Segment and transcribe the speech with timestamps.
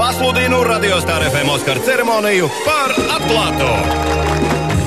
[0.00, 3.68] pasludinu radiostāra FM Oskara ceremoniju par atklāto.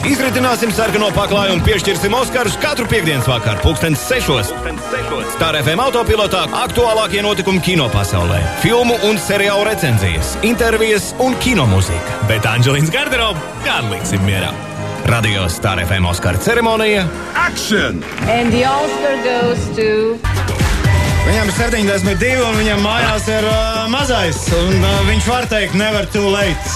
[0.10, 4.50] Izritināsim sarkano paklāju un piešķirsim Oskarus katru piekdienas vakaru, pulkstens sešos.
[5.36, 12.20] Star FM autopilotā aktuālākie notikumi kino pasaulē, filmu un seriālu recenzijas, intervijas un kino mūzika.
[12.32, 14.50] Bet Anģelīnas garderobu gan liksim mierā.
[15.14, 17.06] Radio Star FM Oskara ceremonija
[17.38, 18.02] Action!
[18.26, 20.33] And the Oscar goes to.
[21.24, 24.42] Viņam ir 72, un viņam mājās ir uh, mazais.
[24.58, 26.74] Un, uh, viņš var teikt, never too late.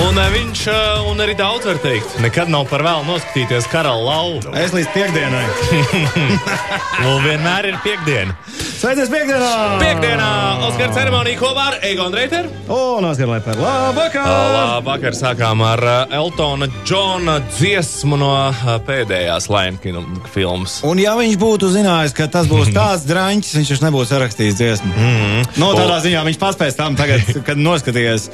[0.00, 4.06] Un uh, viņš, uh, un arī daudz var teikt, nekad nav par vēlu noskatīties karalu
[4.08, 4.54] lauvu.
[4.56, 5.44] Es līdz piekdienai.
[7.00, 8.34] Nu, vienmēr ir piekdiena.
[8.80, 9.76] Sveicies piekdienā!
[9.76, 10.26] Piekdienā
[10.64, 12.48] Oskara ceremonija kopā ar Egonu Reiteru.
[12.72, 14.28] Un Oskar Leper, labvakar!
[14.54, 20.00] Labvakar, sākām ar uh, Eltona Džona dziesmu no uh, pēdējās Lēnkina
[20.32, 20.78] filmas.
[20.88, 24.94] Un ja viņš būtu zinājis, ka tas būs tāds drāņķis, viņš taču nebūtu sarakstījis dziesmu.
[24.96, 25.44] Mm.
[25.60, 28.30] No tādā O- ziņā viņš paspēs tam tagad, kad noskatījies,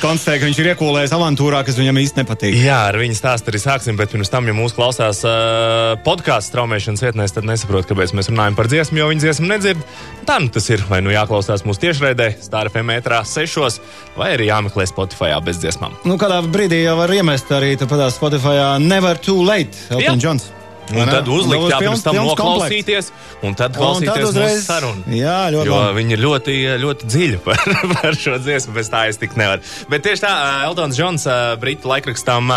[0.00, 2.56] konstatēja, ka viņš ir iekūlējis avantūrā, kas viņam īsti nepatīk.
[2.64, 7.04] Jā, ar viņu stāstu arī sāksim, bet pirms tam, ja mūsu klausās uh, podkāstu straumēšanas
[7.04, 9.88] vietnēs, tad nesaprot, kāpēc mēs runājam par dziesmu, jo viņi dziesmu nedzird.
[10.28, 10.82] Tā nu tas ir.
[10.90, 13.80] Vai nu jāklausās mūsu tiešraidē, Stāra metrā sešos,
[14.16, 15.96] vai arī jāmeklē Spotify bez dziesmām.
[16.04, 19.76] Nu, kādā brīdī jau var iemest arī tāpat Spotify Never Too Late.
[19.90, 20.50] Elton Johns.
[20.90, 23.12] Un tad uzlikt, jā, pirms tam noklausīties,
[23.46, 25.04] un tad Un tad klausīties uzreiz- sarunu.
[25.14, 26.00] Jā, ļoti Jo labi.
[26.00, 27.60] viņi ir ļoti, ļoti dziļi par,
[27.94, 29.62] par šo dziesmu, bez tā es tik nevaru.
[29.88, 30.32] Bet tieši tā,
[30.66, 31.28] Eltons Džons,
[31.62, 32.50] Britu laikrakstam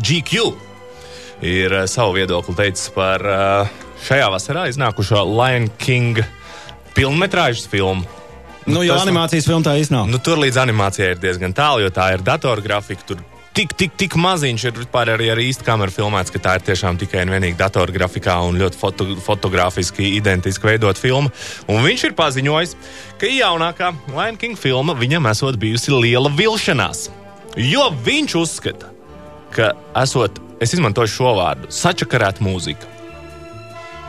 [0.00, 0.54] GQ,
[1.44, 3.68] ir savu viedokli teicis par ā,
[4.04, 6.20] šajā vasarā iznākušo Lion King
[6.96, 8.04] filmetrāžas filmu.
[8.66, 10.08] Nu, jo tas- animācijas filma tā īsti nav.
[10.08, 13.04] Nu, tur līdz animācijai ir diezgan tālu, jo tā ir datorgrafika.
[13.06, 13.18] Tur
[13.54, 16.96] tik, tik, tik maziņš ir vispār arī ar īstu kameru filmēts, ka tā ir tiešām
[16.98, 21.30] tikai un vienīgi datorgrafikā un ļoti foto, fotogrāfiski identiski veidot filmu.
[21.68, 22.74] Un viņš ir paziņojis,
[23.20, 27.10] ka jaunākā Lion King filma viņam esot bijusi liela vilšanās.
[27.56, 28.88] Jo viņš uzskata,
[29.54, 32.93] ka esot, es izmantošu šo vārdu, sačakarēt mūziku.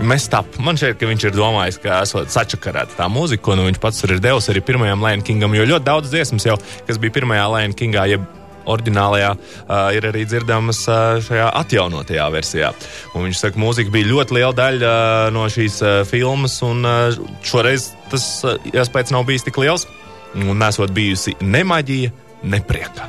[0.03, 3.67] Mēs tam man šķiet, ka viņš ir domājis, ka esot sačakarēta tā mūzika, ko nu
[3.69, 5.55] viņš pats ir devis arī pirmajam Lion Kingam.
[5.55, 6.57] Jo ļoti daudz dziesmas jau,
[6.87, 8.25] kas bija pirmajā Lion Kingā, jeb
[8.65, 12.71] oriģinālajā, uh, ir arī dzirdamas uh, šajā atjaunotajā versijā.
[13.13, 16.83] Un viņš saka, ka mūzika bija ļoti liela daļa uh, no šīs uh, filmas, un
[16.83, 19.87] uh, šoreiz tas uh, iespējas nav bijis tik liels.
[20.35, 22.11] Un nesot bijusi ne maģija,
[22.51, 23.07] ne prieka.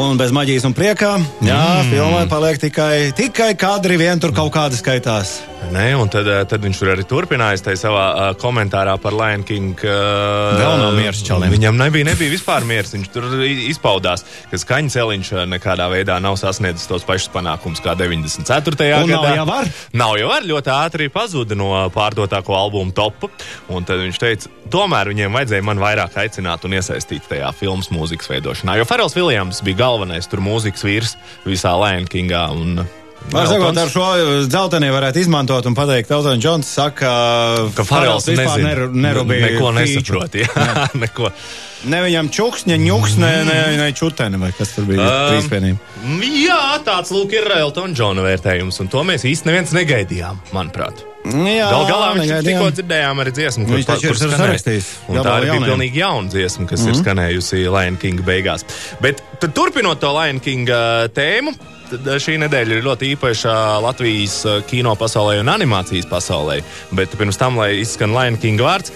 [0.00, 1.92] Un bez maģijas un priekā, jā, mm.
[1.92, 5.40] filmai paliek tikai, tikai kadri, vien tur kaut kādi skaitās.
[5.68, 9.42] Nē, un tad, eh, tad viņš tur arī turpinājis tajā savā uh, komentārā par Lion
[9.46, 9.76] King.
[9.84, 11.52] Uh, Vēl nav miers čalim.
[11.52, 12.94] Viņam nebija, nebija vispār miers.
[12.96, 18.88] Viņš tur izpaudās, ka skaņas celiņš nekādā veidā nav sasniedzis tos pašus panākumus kā 94.
[19.04, 19.34] Un nav gadā.
[19.36, 19.70] jau var?
[19.92, 23.28] Nav jau var, ļoti ātri pazuda no pārdotāko albumu topa.
[23.70, 28.32] Un tad viņš teica, tomēr viņiem vajadzēja man vairāk aicināt un iesaistīt tajā filmas mūzikas
[28.32, 28.80] veidošanā.
[28.80, 32.50] Jo Farels Viljams bija galvenais tur mūzikas vīrs visā Lion Kingā.
[32.52, 32.82] Un,
[33.30, 34.04] Var sakot, Eltons- ar šo
[34.48, 37.10] dzelteni varētu izmantot un pateikt, Elton Džons saka,
[37.76, 39.42] ka Farels vispār neru, nerūpīgi.
[39.58, 40.38] neko nesaprot.
[40.40, 41.28] Jā, neko.
[41.92, 45.78] Ne viņam čuks, ne ņuks, ne, ne, ne čuteni, vai kas tur bija Um, trīsvienība.
[46.46, 51.04] Jā, tāds lūk ir Eltona Džona vērtējums, un to mēs īsti neviens negaidījām, manuprāt.
[51.20, 52.46] Jā, Gal galā viņš negaidījām.
[52.46, 54.38] tikko dzirdējām arī dziesmu, ir skanēja.
[54.40, 54.86] sarakstījis.
[55.08, 56.94] Un tā arī bija pilnīgi jauna dziesma, kas mm -hmm.
[56.94, 58.64] ir skanējusi Lion King beigās.
[59.00, 60.68] Bet tad, turpinot to Lion King
[61.12, 61.52] tēmu,
[61.90, 66.62] tad šī nedēļa ir ļoti īpaša Latvijas kino pasaulē un animācijas pasaulē.
[66.92, 68.92] Bet pirms tam, lai izskan Lion King vārds.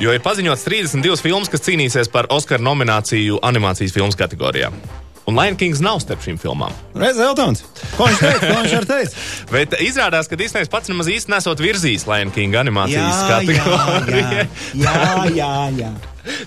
[0.00, 4.72] Jo ir paziņots 32 filmas, kas cīnīsies par Oskara nomināciju animācijas filmas kategorijā.
[5.30, 6.72] Un Lion Kings nav starp šīm filmām.
[6.98, 7.60] Reiz Eltons.
[7.94, 8.48] Ko viņš teica?
[8.48, 9.20] Ko viņš teica?
[9.54, 14.48] Bet izrādās, ka Disneja pats nemaz īsti nesot virzījis Lion King animācijas jā, kategoriju.
[14.82, 14.96] jā,
[15.40, 15.92] jā, jā.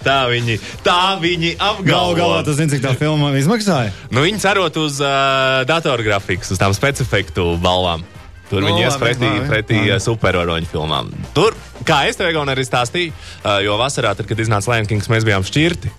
[0.04, 2.14] Tā viņi, tā viņi Galu apgalvo.
[2.20, 3.92] galā tas zina, cik tā filma izmaksāja.
[4.12, 8.04] Nu, viņi cerot uz uh, datorgrafikas, uz tām specifiktu balvām.
[8.52, 11.12] Tur Nu, viņi ies labi, pretī, pretī uh, supervaroņu filmām.
[11.36, 11.56] Tur,
[11.88, 15.28] kā es tev Egon, arī stāstīju, uh, jo vasarā, tad, kad iznāca Lion Kings, mēs
[15.28, 15.92] bijām šķirti.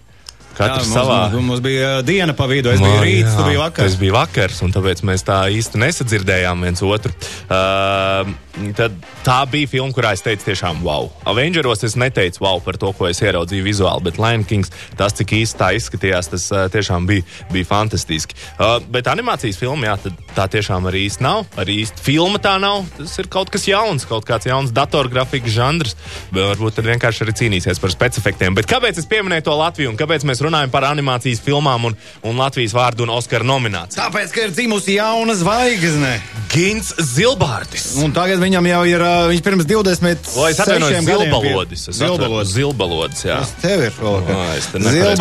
[0.57, 1.19] Katrs Jā, savā.
[1.35, 2.71] Mums, mums bija diena pa vidu.
[2.73, 3.93] Es biju Man, rīts, jā, tu biji vakars.
[3.93, 7.13] Tas bija vakars, un tāpēc mēs tā īsti nesadzirdējām viens otru.
[7.47, 8.31] Uh,
[8.79, 11.11] tad tā bija filma, kurā es teicu, tiešām wow.
[11.29, 15.35] Avengeros es neteicu wow par to, ko es ieraudzīju vizuāli, bet Lion Kings, tas, cik
[15.37, 18.39] īsti tā izskatījās, tas uh, tiešām bija, bija fantastiski.
[18.57, 21.45] Uh, bet animācijas filma, jā, tā tiešām arī īsti nav.
[21.61, 22.87] Arī īsti filma tā nav.
[22.97, 25.97] Tas ir kaut kas jauns, kaut kāds jauns datorgrafikas žanrs.
[26.33, 28.57] Varbūt tad vienkārši arī cīnīsies par specifiktiem.
[28.57, 31.97] Bet kāpēc es pieminēju to Latviju un kāpēc mēs runājam par animācijas filmām un,
[32.27, 33.99] un Latvijas vārdu un Oskara nomināciju?
[33.99, 36.13] Tāpēc, ka ir dzimusi jauna zvaigzne.
[36.53, 37.89] Gins Zilbārtis.
[38.05, 41.89] Un tagad viņam jau ir, viņš pirms 20 Lai es atvainojos, gadiem zilbalodis.
[41.91, 42.53] Es Zilbalodis.
[42.55, 43.41] Zilbalodis, jā.
[43.43, 43.99] Tas tev ir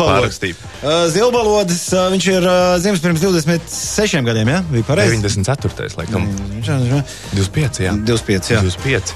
[0.00, 0.60] pārrakstīju.
[0.76, 2.48] Uh, Zilbalodis, uh, viņš ir
[2.84, 4.62] dzimis pirms 26 gadiem, jā?
[4.70, 5.20] Bija pareizi.
[5.24, 5.92] 94.
[6.00, 6.30] laikam.
[6.54, 6.96] Viņš ir
[7.34, 7.94] 25, jā.
[8.06, 8.64] 25, jā.
[8.64, 9.14] 25.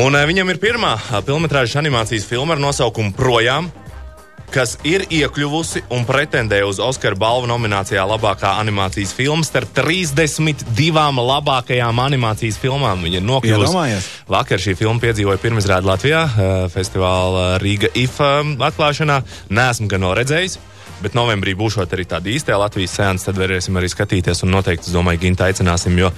[0.00, 0.92] Un viņam ir pirmā
[1.26, 3.66] filmas animācijas filma ar nosaukumu Projām,
[4.50, 12.02] kas ir iekļuvusi un pretendē uz Oskara balvu nominācijā labākā animācijas filma starp 32 labākajām
[12.04, 13.04] animācijas filmām.
[13.06, 14.00] Viņa ir nokļuvusi.
[14.30, 18.32] Vakar šī filma piedzīvoja pirmizrādi Latvijā, uh, festivāla Rīga IFA
[18.70, 19.22] atklāšanā.
[19.54, 20.58] Nesmu gan vēl redzējis.
[21.00, 24.44] Bet novembrī būšot arī tāda īstā Latvijas sēnes, tad varēsim arī skatīties.
[24.44, 26.10] Un noteikti, es domāju, Ginta aicināsim, jo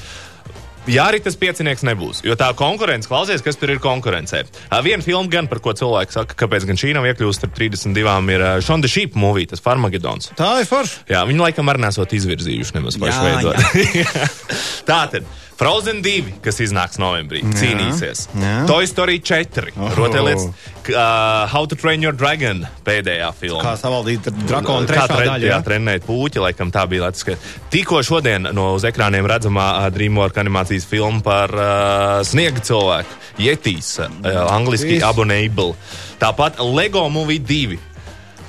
[0.90, 2.24] Jā, arī tas piecinieks nebūs.
[2.26, 4.40] Jo tā konkurence, klausies, kas tur ir konkurencē.
[4.82, 8.44] Viena filma, gan par ko cilvēki saka, kāpēc gan šī nav iekļuvusi starp 32, ir
[8.66, 10.32] Šonda Šīpa mūvija, tas Farmagedons.
[10.38, 11.04] Tā ir forša.
[11.12, 14.26] Jā, viņi laikam arī nesot izvirzījuši nemaz pašu Jā, veidot.
[14.90, 15.30] Tā tad.
[15.56, 18.22] Frozen 2, kas iznāks novembrī, jā, cīnīsies.
[18.34, 18.52] jā.
[18.66, 19.90] Toy Story 4, Oh.
[19.94, 23.62] rotaļlietas, uh, How to Train Your Dragon pēdējā filma.
[23.62, 25.38] Kā savaldīt drakonu trešā tre- daļa.
[25.44, 27.38] Jā, Jā, trenēt puķi, laikam tā bija Latvijas.
[27.70, 33.98] Tikko šodien no uz ekrāniem redzamā uh, DreamWorks animācijas filma par uh, sniega cilvēku, Jetīs,
[34.00, 34.08] uh,
[34.50, 35.00] angliski.
[35.02, 35.76] Abonable.
[36.18, 37.78] Tāpat Lego Movie 2,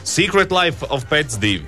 [0.04, 1.62] Secret Life of Pets 2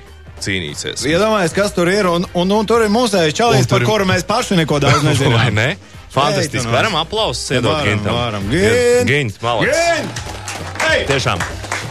[0.43, 1.05] cīnīsies.
[1.07, 4.25] Iedomājieties, kas tur ir, un, un, un tur ir mūsējais Un čalis, par kuru mēs
[4.27, 5.53] paši neko daudz Vai nezinām.
[5.55, 5.69] ne?
[6.15, 6.57] Fantastiski.
[6.61, 6.73] Sveicinos.
[6.75, 8.15] Varam aplausus iedot Gintam.
[8.15, 8.49] varam.
[8.51, 9.09] Gint!
[9.09, 9.75] Gint, malacis.
[9.75, 11.07] Gint!
[11.09, 11.41] Tiešām.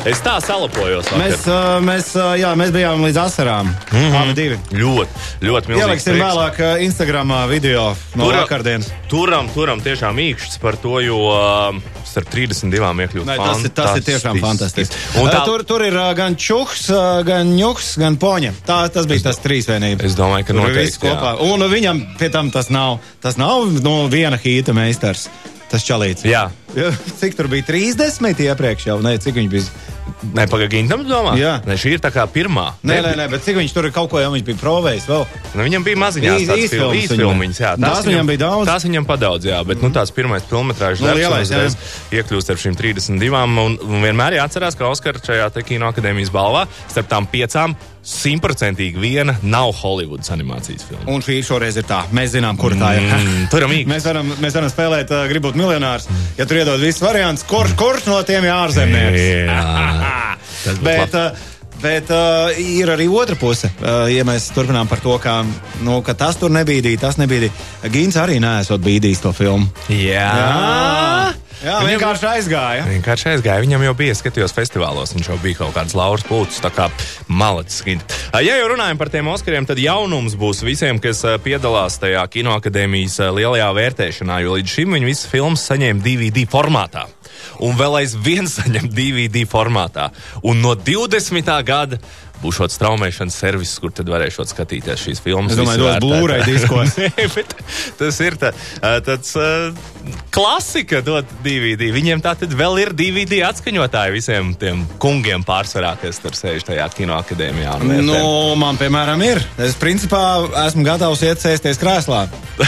[0.04, 1.06] Es tā salapojos.
[1.08, 1.20] vakar.
[1.22, 3.70] Mēs, uh, mēs, uh, jā, mēs bijām līdz asarām.
[3.72, 4.16] Mm -hmm.
[4.20, 4.58] Abi divi.
[4.70, 5.80] Ļoti, ļoti milzīgi.
[5.80, 8.90] Ieliksim vēlāk uh, Instagramā video no Turam- vakardienas.
[9.08, 13.24] Turam, turam tiešām īkšķis par to, jo uh, starp 32 iekļūt.
[13.24, 14.94] Nē, tas, ir, tas ir tiešām fantastiski.
[15.22, 18.52] Un tā, tur, tur ir uh, gan čuks, uh, gan ņuks, gan poņa.
[18.66, 20.04] Tā, tas bija tas trīsvienības.
[20.04, 21.40] Es domāju, ka Tur noteikti, viss kopā.
[21.40, 22.98] Un viņam pie tam tas nav.
[23.22, 25.28] Tas nav no viena hīta meistars.
[25.70, 26.28] Tas čalīts.
[26.28, 26.50] Jā.
[26.74, 26.90] Ja,
[27.20, 28.98] cik tur bija 30 iepriekš jau?
[29.04, 29.64] Nē, cik viņš bija?
[30.34, 31.34] Nē, pagaidām, tam domā.
[31.40, 31.58] Jā.
[31.68, 32.70] Nē, šī ir tā kā pirmā.
[32.84, 35.24] Nē, nē, nē, bet cik viņš tur kaut ko jau bija provējis vēl?
[35.54, 37.14] Nu, viņam bija maziņās Īs- tādas īsfilmas fil- viņam.
[37.14, 37.72] īsfilmiņas, jā.
[37.84, 38.68] Tās viņam bija daudz?
[38.68, 41.76] Tās viņam padaudz, jā, bet nu, tās pirmais filmetrāžas Nu, lielais, uzreiz
[42.12, 43.44] iekļūst ar šīm 32.
[43.64, 49.00] Un, un vienmēr jāatcerās, ka Oskar šajā te kino akadēmijas balvā starp tām piecām simtprocentīgi
[49.00, 51.04] viena nav Holivudas animācijas filma.
[51.08, 52.02] Un šī šoreiz ir tā.
[52.12, 53.06] Mēs zinām, kur tā ir.
[53.08, 53.90] Mm, turam īkšķis.
[53.94, 56.04] Mēs varam, mēs varam spēlēt, uh, gribot miljonārs.
[56.36, 59.24] Ja tur iedod visus variantus, kurš, kurš no tiem ir ārzemnieks?
[60.84, 61.50] Bet, uh,
[61.82, 63.68] bet uh, ir arī otra puse.
[63.82, 65.42] Uh, ja mēs turpinām par to, ka,
[65.84, 67.52] nu, ka tas tur nebīdīja, tas nebīdīja.
[67.92, 69.68] Gins arī nesot bīdījis to filmu.
[69.92, 70.24] Jā.
[70.24, 71.34] Jā,
[71.64, 72.84] Viņam- vienkārši aizgāja.
[72.88, 73.64] Vienkārši aizgāja.
[73.64, 76.90] Viņam jau bija skatījos festivālos, viņš jau bija kaut kāds lauras pūcis, tā kā
[77.28, 77.82] malacis.
[78.34, 83.70] Ja jau runājam par tiem Oskariem, tad jaunums būs visiem, kas piedalās tajā kinoakadēmijas lielajā
[83.80, 87.06] vērtēšanā, jo līdz šim viņi visas filmas saņēma DVD formātā.
[87.64, 90.10] Un vēl aizvien saņem DVD formātā.
[90.42, 91.50] Un no 20.
[91.64, 92.00] gada
[92.42, 95.54] būs šāds traumēšanas servis, kur tad varēšot skatīties šīs filmas.
[95.54, 96.04] Es domāju, dos vērtēt.
[96.04, 96.96] Blu-ray diskos.
[97.00, 97.44] Nē,
[98.00, 98.50] tas ir tā,
[99.06, 99.30] tāds
[100.34, 101.88] klasika, dot DVD.
[101.94, 106.84] Viņiem tā tad vēl ir DVD atskaņotāji visiem tiem kungiem pārsvarā, kas tur sēž tajā
[106.98, 107.76] kinoakadēmijā.
[108.04, 108.18] Nu,
[108.60, 109.40] man, piemēram, ir.
[109.62, 110.20] Es, principā,
[110.66, 112.24] esmu gatavs iet sēsties krēslā.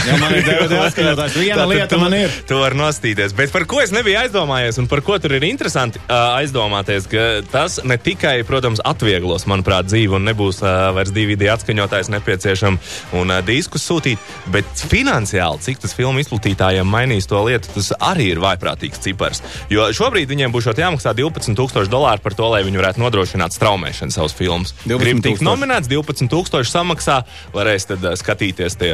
[0.07, 2.33] Ja man ir DVD atskaņotājs, viena lieta tu- man ir.
[2.49, 3.35] Tu vari nostīties.
[3.37, 4.17] Bet par ko es nebiju
[4.57, 9.45] aizdomājies, un par ko tur ir interesanti uh, aizdomāties, ka tas ne tikai, protams, atvieglos,
[9.49, 14.21] manuprāt, dzīvi, un nebūs uh, vairs DVD atskaņotājs nepieciešams un uh, diskus sūtīt,
[14.53, 19.43] bet finansiāli, cik tas filmu izplatītājiem mainīs to lietu, tas arī ir vaiprātīgs cipars.
[19.73, 24.35] Jo šobrīd viņiem būs jāmaksā 12,000 dolāru par to, lai viņi varētu nodrošināt straumēšanu savus
[24.37, 24.73] filmus.
[24.85, 27.21] 12 Grib tikt nominēts, 12,000 samaksā,
[27.55, 28.93] varēs tad uh, skatīties tie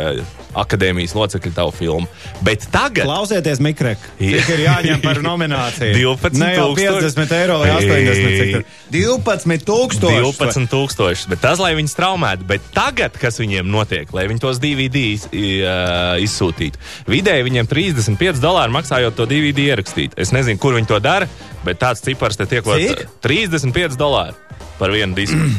[0.57, 2.09] akadēmijas locekļi tavu filmu.
[2.45, 3.07] Bet tagad.
[3.07, 5.52] Klausieties, Mikrek, ir jāņem par nomināciju?
[5.95, 7.09] 12 Ne jau tūkstoši.
[7.13, 8.37] 50 eiro vai 80.
[8.39, 8.63] Cik tur?
[8.93, 10.21] 12 tūkstoši.
[10.23, 11.29] 12,000.
[11.33, 15.27] Bet tas, lai viņi straumētu, bet tagad, kas viņiem notiek, lai viņi tos DVD iz,
[15.31, 20.17] uh, izsūtītu, vidēji viņiem 35 dolāri maksājot to DVD ierakstīt.
[20.17, 21.27] Es nezinu, kur viņi to dara,
[21.65, 23.05] bet tāds cipars te tiek Cik?
[23.25, 24.35] 35 dolāri
[24.79, 25.39] par vienu disku.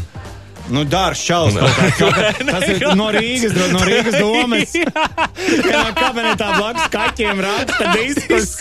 [0.73, 1.59] Nu, dārsts čalis.
[1.99, 4.73] kā- Tas ir no Rīgas, no Rīgas domas.
[5.67, 8.55] Vienā kabinetā blakus kaķiem raksta diskus.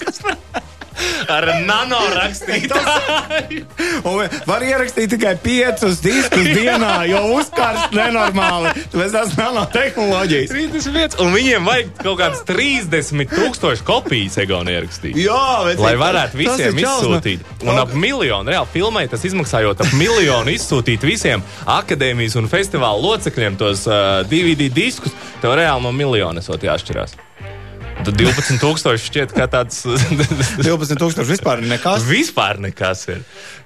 [1.32, 3.64] Ar nano rakstītāju.
[4.48, 8.74] Var ierakstīt tikai piecus diskus dienā, jo uzkarst nenormāli.
[8.94, 10.54] Tāpēc tas nanotehnoloģijas.
[10.54, 11.18] 35.
[11.24, 15.18] Un viņiem vajag kaut kādas 30 tūkstoši kopijas egona ierakstīt.
[15.24, 17.44] Jā, bet Lai varētu visiem izsūtīt.
[17.64, 23.60] Un ap miljonu, reāli filmai tas izmaksājot ap miljonu izsūtīt visiem akadēmijas un festivāla locekļiem
[23.60, 27.18] tos uh, DVD diskus, tev reāli no miljona esot jāšķirās.
[28.04, 29.84] Tad 12,000 šķiet, ka tāds
[30.68, 32.04] 12,000 vispār nekas.
[32.08, 33.22] vispār nekas ir.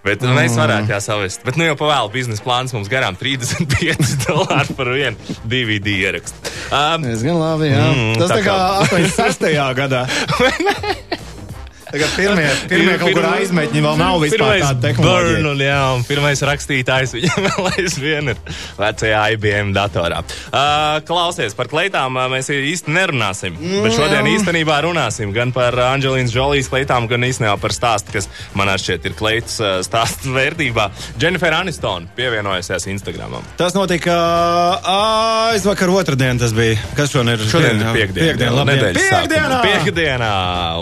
[0.06, 0.36] Bet mm.
[0.38, 1.46] mēs varētu jā savest.
[1.48, 6.54] Bet nu jau pavēlu biznesa plāns mums garām 35 dolāri par vienu DVD ierakstu.
[6.70, 7.86] Um, Diezgan labi, jā.
[7.90, 9.50] Mm, Tas tā kā 86.
[9.82, 10.06] gadā.
[11.88, 15.52] Pirmie, pirmie kaut kur aizmetņi vēl nav vispār tāda Burn, tehnoloģija.
[15.52, 18.42] un, jā, un pirmais rakstītājs viņam vēl aizvien ir
[18.80, 20.20] vecajā IBM datorā.
[20.52, 23.56] Uh, klausies, par kleitām mēs īsti nerunāsim.
[23.58, 28.28] Mm, bet šodien īstenībā runāsim gan par Anģelīnas Žolijas kleitām, gan īstenībā par stāstu, kas
[28.58, 30.90] manā šķiet ir kleitas uh, stāstu vērtībā.
[31.22, 33.46] Jennifer Aniston pievienojusies Instagramam.
[33.60, 34.18] Tas notika
[35.54, 36.78] aizvakar otrdien tas bija.
[36.98, 37.46] Kas šodien ir?
[37.50, 38.28] Šodien ir piekdiena.
[38.28, 38.98] Piekdiena.
[38.98, 39.60] Piekdienā!
[39.64, 40.34] Piekdienā!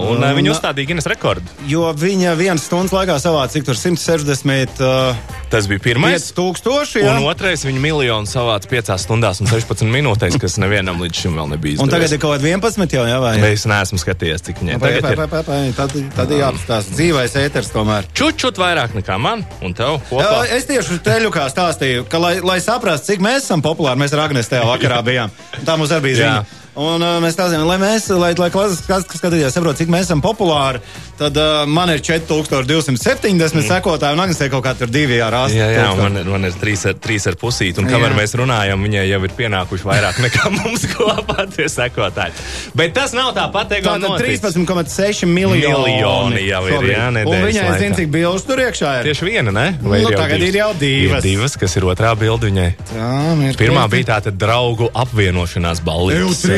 [0.02, 1.44] Un, un Un- viņi uzstādīja Guinness rekordu.
[1.68, 6.30] Jo viņa vienas stundas laikā savāca cik tur 160 uh, Tas bija pirmais.
[6.32, 7.02] 5000.
[7.04, 7.12] Jā.
[7.12, 11.52] Un otrais viņa miljonu savāca 5 stundās un 16 minūtēs, kas nevienam līdz šim vēl
[11.52, 11.82] nebija.
[11.84, 12.16] Un tagad izdevies.
[12.16, 13.34] ir kaut kādi 11 jau, jā, vai?
[13.52, 15.22] Es neesmu skatījies, cik viņai Pā, tagad ir.
[15.22, 18.08] pā, pā, Tad, tad ir jāapstāsta dzīvais ēters tomēr.
[18.16, 20.44] Čučut vairāk nekā man un tev Jā, kopā.
[20.56, 24.52] Es tieši teļukā stāstīju, ka, lai, lai saprastu, cik mēs esam populāri, mēs ar Agnēs
[24.52, 25.36] tajā vakarā bijām.
[25.68, 26.38] Tā mums arī bija Jā.
[26.76, 30.20] Un uh, mēs tā zinām, lai mēs, lai, lai klases, skatītājs saprot, cik mēs esam
[30.24, 30.82] populāri,
[31.16, 33.64] tad uh, man ir 4270 mm.
[33.70, 35.56] sekotāji, un Agnēs ir kaut kā tur divi ar astu.
[35.56, 36.02] Jā, jā, tūkstoši.
[36.04, 38.18] man, ir- man ir trīs ar, trīs ar pusīti, un kamēr Jā.
[38.20, 42.36] mēs runājam, viņai jau ir pienākuši vairāk nekā mums kopā tie sekotāji.
[42.76, 44.44] Bet tas nav tāpat, Egon, Tātad noticis.
[44.44, 45.64] 13,6 miljoni.
[45.64, 47.80] Miljoni jau ir, jā, Un nedēļas viņai laikā.
[47.86, 49.10] zina, cik bildes tur iekšā ir.
[49.14, 49.66] Tieši viena, ne?
[49.80, 51.24] Nu, tagad ir jau divas.
[51.24, 52.68] Ir divas, kas ir otrā bilde viņai.
[52.96, 53.10] Jā,
[53.48, 56.12] ir Pirmā bija tā tad draugu apvienošanās balva.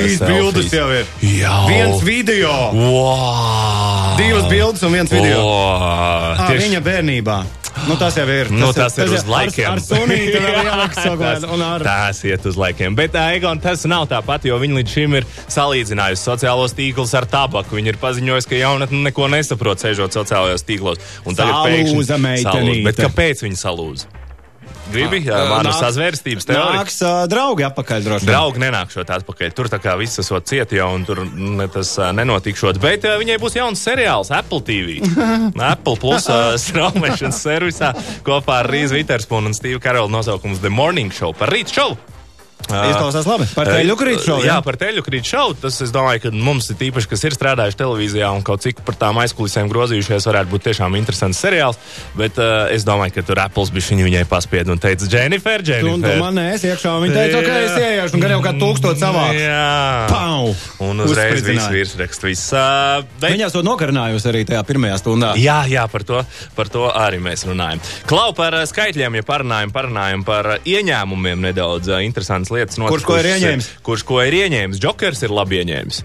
[0.08, 1.06] Trīs bildes jau ir.
[1.28, 2.52] Jā, Viens video.
[2.72, 4.16] Wow.
[4.18, 5.44] Divas bildes un viens video.
[5.44, 6.44] Wow.
[6.48, 7.38] À, viņa bērnībā.
[7.86, 8.50] Nu, tas jau ir.
[8.50, 9.70] Nu, tas, tas ir uz ar- laikiem.
[9.70, 11.46] Ar sunīti vēl jāliks kaut tas.
[11.46, 11.86] Un ar...
[11.86, 12.96] tas iet uz laikiem.
[12.98, 17.78] Bet, Egon, tas nav tāpat, jo viņi līdz šim ir salīdzinājusi sociālos tīklus ar tabaku.
[17.78, 21.04] Viņi ir paziņojuši, ka jaunatne neko nesaprot, sēžot sociālajos tīklos.
[21.28, 22.88] Un tagad pēkšņi Salūza salūza.
[22.90, 24.18] Bet kāpēc viņi salūza?
[24.92, 25.20] Gribi?
[25.28, 26.80] Jā, man ir Nāks- sazvērstības teorija.
[26.82, 28.28] Nāks uh, draugi atpakaļ droši.
[28.30, 29.54] Draugi nenākšot atpakaļ.
[29.58, 32.80] Tur tā kā viss esot cieti jau, un tur ne, tas uh, nenotikšot.
[32.84, 35.00] Bet uh, viņai būs jauns seriāls Apple TV.
[35.74, 37.94] Apple Plus uh, straumēšanas servisā
[38.28, 41.98] kopā ar Rīzu Viterspunu un Steve Karolu nosaukums The Morning Show par rīt šovu.
[42.68, 43.46] Izklausās labi.
[43.56, 44.38] Par teļu krīt šo.
[44.44, 45.56] Jā, par teļu krīt šovu.
[45.62, 48.98] Tas, es domāju, ka mums ir tīpaši, kas ir strādājuši televīzijā un kaut cik par
[49.00, 51.80] tām aizkulisēm grozījušies, varētu būt tiešām interesants seriāls.
[52.20, 55.64] Bet uh, es domāju, ka tur Apples bija viņa viņai paspied un teica, Jennifer, Un
[55.64, 56.20] tu Jennifer.
[56.20, 56.96] man es iekšā.
[57.06, 59.40] Viņa teica, ok, es ieiešu, un gan jau kā tūkstot savāks.
[59.40, 59.72] Jā.
[60.12, 60.52] Pau!
[60.90, 62.28] Un uzreiz viss virsraksts.
[62.28, 63.32] Viss, uh, bet...
[63.38, 65.32] Viņa to nokarinājusi arī tajā pirmajā stundā.
[65.40, 66.20] Jā, jā par, to,
[66.58, 67.80] par to arī mēs runājam.
[68.10, 72.04] Klau par skaitļiem, ja parunājam, parunājam par ieņēmumiem nedaudz uh,
[72.48, 72.78] interesantas lietas.
[72.90, 73.68] Kurš ko ir ieņēmis?
[73.84, 74.80] Kurš ko ir ieņēmis?
[74.84, 76.00] Jokers ir labi ieņēmis.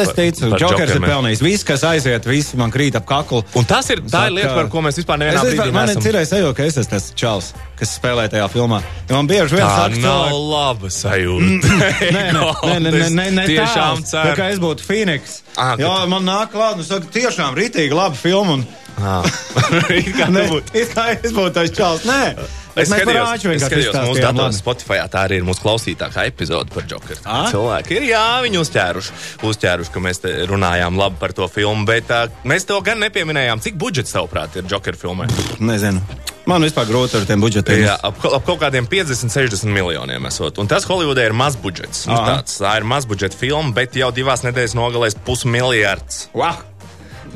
[0.00, 1.42] Es teicu, Par Džokers ir pelnījis.
[1.44, 3.42] Viss, kas aiziet, viss man krīt ap kaklu.
[3.58, 5.96] Un tas ir, tā ir lieta, par ko mēs vispār Es brīdī vispār, man ir
[5.96, 6.02] neesam.
[6.06, 8.80] cerējis, sajūta, ka es esmu tas čals, kas spēlē tajā filmā.
[9.10, 11.78] Man bieži vien Tā saka, nav cilvēki, laba sajūta.
[12.10, 14.12] Nē, nē, nē, nē, nē, nē, nē tiešām tēls.
[14.14, 14.52] Tā kā ceru.
[14.54, 15.40] es būtu Phoenix.
[15.56, 18.58] Ah, ka Jā, tu- man nāk klāt, un saka, tiešām rītīgi laba filma.
[18.60, 18.66] Un,
[19.00, 19.22] Ah.
[19.88, 20.42] It kā ne,
[20.76, 22.02] it kā es būtu tas čals.
[22.04, 22.34] Nē,
[22.78, 24.50] Es skatījos, es skatījos mūsu datorā.
[24.54, 25.00] Spotify.
[25.10, 27.20] Tā arī ir mūsu klausītākā epizode par Jokeru.
[27.24, 27.42] Ā?
[27.50, 29.16] Cilvēki ir, jā, viņi uzķēruši,
[29.50, 33.62] uzķēruši, ka mēs runājām labi par to filmu, bet uh, mēs to gan nepieminējām.
[33.64, 35.30] Cik budžets, tavuprāt, ir Jokeru filmai?
[35.58, 36.04] Nezinu.
[36.48, 37.82] Man vispār grūti ar tiem budžetiem.
[37.84, 40.58] Jā, ap, ap kaut kādiem 50, 60 miljoniem esot.
[40.62, 42.06] Un tas Holivudē ir maz budžets.
[42.10, 46.24] Nu, tāds, tā ir maz budžeta filma, bet jau divās nedēļās nogalēs pusmiljards.
[46.34, 46.69] Wow.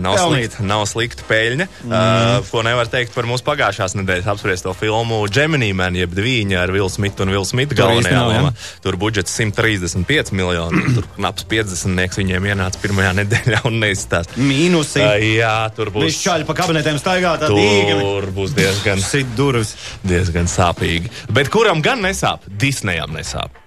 [0.02, 0.52] Nav Pelnīt.
[0.54, 1.66] slikta, nav slikta peļņa.
[1.84, 1.92] Mm.
[1.94, 6.72] Uh, ko nevar teikt par mūsu pagājušās nedēļas apspriesto filmu Gemini Man, jeb Dvīņa ar
[6.74, 8.52] Will Smithu un Smithu Tur galvenajā lomā.
[8.84, 14.36] Tur budžets 135 miljoni, tur knaps 50 viņiem ienāca pirmajā nedēļā un neizstāst.
[14.40, 15.02] Mīnusi.
[15.04, 16.22] Uh, jā, tur Viņš būs.
[16.26, 17.98] čaļi pa kabinetiem staigā tā dīga.
[18.02, 19.74] Tur būs diezgan, Sit durvis.
[20.06, 21.12] diezgan sāpīgi.
[21.34, 22.44] Bet kuram gan nesāp?
[22.48, 23.63] Disneyam nesāp.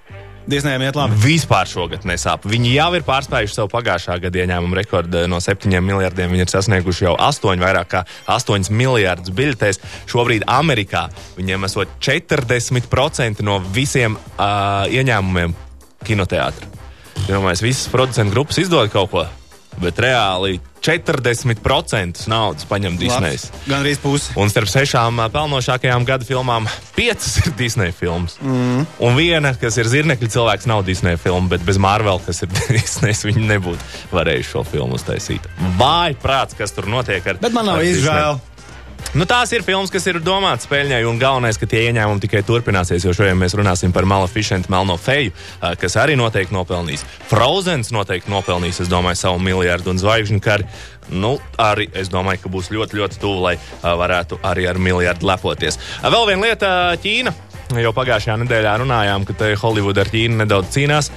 [0.47, 1.17] Disneyam iet labi.
[1.19, 2.45] Vispār šogad nesāp.
[2.47, 6.31] Viņi jau ir pārspējuši savu pagājušā gada ieņēmumu rekordu no 7 miljardiem.
[6.31, 9.81] Viņi ir sasnieguši jau 8, vairāk kā 8 miljardus biļetēs.
[10.07, 15.55] Šobrīd Amerikā viņiem esot 40% no visiem uh, ieņēmumiem
[16.07, 16.71] kinoteātrī.
[17.27, 19.25] Domāju, visas producentu grupas izdod kaut ko,
[19.81, 20.57] bet reāli
[20.87, 23.47] 40% naudas paņem Disneys.
[23.67, 24.31] Gan arī pusi.
[24.39, 28.37] Un starp sešām pelnošākajām gada filmām, piecas ir Disneja filmas.
[28.41, 28.85] Mm.
[29.03, 33.17] Un viena, kas ir zirnekļa cilvēks, nav Disneja filma, bet bez Marvel, kas ir Disneja,
[33.27, 35.49] viņi nebūtu varējuši šo filmu uztaisīt.
[35.79, 38.39] Vai prāts, kas tur notiek ar Bet man nav izžēl.
[39.15, 43.05] Nu, tās ir filmas, kas ir domātas spēļņai, un galvenais, ka tie ieņēmumi tikai turpināsies.
[43.07, 45.31] Jo šodien mēs runāsim par Maleficentu Melno Feju,
[45.79, 47.05] kas arī noteikti nopelnīs.
[47.29, 50.67] Frozens noteikti nopelnīs, es domāju, savu miljardu un zvaigžņu kari.
[51.07, 55.79] Nu, arī es domāju, ka būs ļoti, ļoti tuvu, lai varētu arī ar miljardu lepoties.
[56.03, 56.71] Vēl viena lieta-
[57.03, 57.33] Ķīna.
[57.79, 61.11] Jau pagājušajā nedēļā runājām, ka Holivuda ar Ķīnu nedaudz cīnās.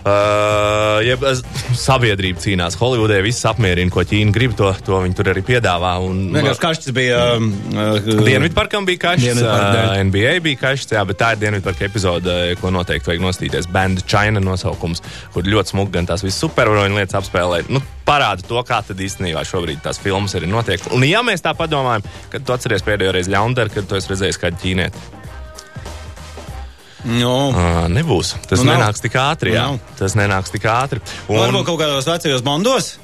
[0.00, 1.36] Uh, jeb, uh,
[1.76, 2.76] sabiedrība cīnās.
[2.80, 5.92] Holivudē viss apmierina, ko Ķīna grib, to, to viņi tur arī piedāvā.
[6.06, 7.18] Un, Vienkārši kašķis bija.
[7.36, 12.72] Uh, Dienvidparkam bija kašķis, uh, NBA bija kašķis, jā, bet tā ir Dienvidparka epizode, ko
[12.72, 13.68] noteikti vajag nostīties.
[13.72, 15.04] Band China nosaukums,
[15.36, 17.66] kur ļoti smuki gan tās visas supervaroņu lietas apspēlē.
[17.68, 20.88] Nu, parāda to, kā tad īstenībā šobrīd tās filmas arī notiek.
[20.96, 24.40] Un ja mēs tā padomājam, kad tu atceries pēdējo reizi ļaundaru, kad tu esi redzējis
[24.40, 25.19] kādu ķīnieti.
[27.04, 28.34] Nu, Uh, nebūs.
[28.48, 28.80] Tas Nu, nu, nav.
[28.80, 29.54] nenāks tik ātri.
[29.56, 29.68] Jā.
[29.70, 29.78] Nav.
[29.98, 31.00] Tas nenāks tik ātri.
[31.28, 32.98] Varbūt kaut kādos vecajos bondos.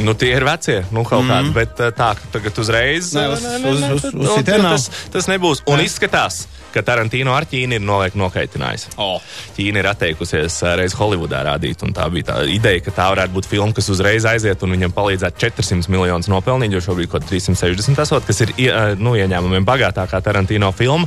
[0.00, 1.28] Nu, tie ir vecie, nu, kaut mm.
[1.28, 4.70] kādi, bet tā, tagad uzreiz Nē, uz- Nē, nē, uz- nē, uz- uz nu, nav.
[4.72, 5.60] tas, tas nebūs.
[5.68, 5.84] Un Jā.
[5.84, 8.86] izskatās, ka Tarantino ar Ķīnu ir noliek nokaitinājis.
[8.96, 9.20] Oh.
[9.58, 13.44] Ķīna ir atteikusies reiz Holivudā rādīt, un tā bija tā ideja, ka tā varētu būt
[13.52, 18.24] filma, kas uzreiz aiziet un viņam palīdzētu 400 miljonus nopelnīt, jo šobrīd kaut 360 esot,
[18.24, 18.54] kas ir
[18.96, 21.06] nu, ieņēmumiem bagātākā Tarantino filma.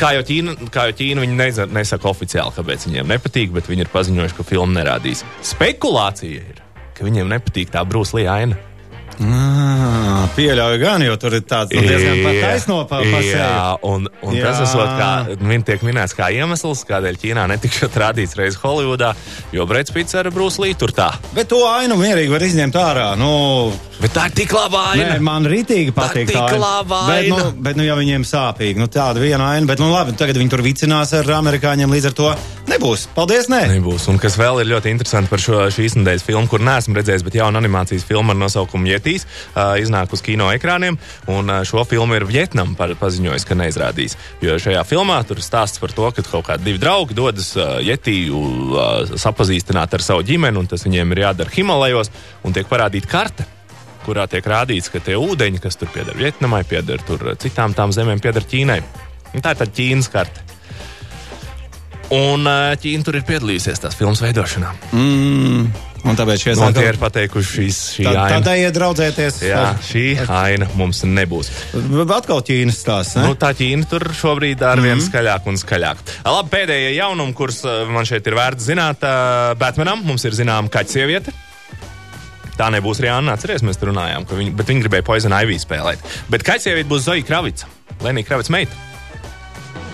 [0.00, 3.84] Kā jau Ķīna, kā jau Ķīna viņi neza, nesaka oficiāli, kāpēc viņiem nepatīk, bet viņi
[3.86, 5.22] ir paziņojuši, ka filmu nerādīs.
[5.46, 6.62] Spekulācija ir,
[6.96, 8.58] ka viņiem nepatīk tā Brūslija aina.
[9.20, 13.78] Ah, pieļauju gan, jo tur ir tāds nu, diezgan taisno pa, pa Jā, seju.
[13.90, 14.48] un, un Jā.
[14.48, 15.10] tas esot kā,
[15.68, 19.12] tiek minēts kā iemesls, kādēļ Ķīnā netikšot rādīts reiz Holivudā,
[19.54, 21.12] jo Brits Pits ar Brūslī tur tā.
[21.36, 23.08] Bet to ainu mierīgi var izņemt ārā.
[23.20, 23.32] Nu,
[24.02, 25.12] Bet tā ir tik laba aina.
[25.12, 26.58] Nē, man rītīgi patīk tik aina.
[26.58, 27.36] laba Bet, aina.
[27.36, 30.50] nu, bet, nu, ja viņiem sāpīgi, nu, tāda viena aina, bet, nu, labi, tagad viņi
[30.50, 32.32] tur vicinās ar amerikāņiem, līdz ar to
[32.66, 33.04] nebūs.
[33.14, 33.60] Paldies, nē!
[33.76, 34.08] Nebūs.
[34.10, 37.38] Un kas vēl ir ļoti interesanti par šo šīs nedēļas filmu, kur neesmu redzējis, bet
[37.38, 40.98] jaunu animācijas filmu ar nosaukumu Jetīs uh, iznāk uz kino ekrāniem.
[41.32, 44.16] Un šo filmu ir Vietnama par, paziņojis, ka neizrādīs.
[44.44, 49.94] Jo šajā filmā tur stāsts par to, ka kaut kādi divi draugi dodas Jetiju sapazīstināt
[49.94, 52.12] ar savu ģimeni, un tas viņiem ir jādara Himalajos,
[52.46, 53.48] un tiek parādīta karte.
[54.02, 57.02] Kurā tiek rādīts, ka tie ūdeņi, kas tur pieder Vietnamai, pieder
[57.38, 58.80] citām tām zemēm, pieder Ķīnai.
[59.32, 60.42] Un tā ir tāda Ķīnas karte.
[62.12, 62.48] Un
[62.82, 64.72] Ķīna tur ir piedalījusies tās filmas veidošanā.
[64.90, 65.70] Mm,
[66.06, 68.38] un tāpēc šie tie ir pateikuši, šīs, šī Tā, aina.
[68.38, 69.38] tādā iedraudzēties.
[69.46, 71.50] Jā, šī aina mums nebūs.
[72.16, 73.18] Atkal Ķīnas stāsts.
[73.22, 76.02] Nu, tā Ķīna tur šobrīd ar vien skaļāk un skaļāk.
[76.26, 80.72] Labi, pēdējie jaunumi, kurus uh, man šeit ir vērts zināt, uh, Batmanam mums ir zināma
[80.72, 81.34] kaķa sieviete.
[82.58, 86.02] Tā nebūs Rihanna, atcerieties, mēs runājām, ka viņi, bet viņi gribēja Poison Ivy spēlēt.
[86.30, 87.70] Bet kaķa sieviete būs Zoja Kravica,
[88.04, 88.91] Lenija Kravica meita.